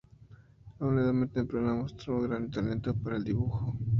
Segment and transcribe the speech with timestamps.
[0.79, 3.77] A una edad muy temprana, mostró gran talento para el dibujo.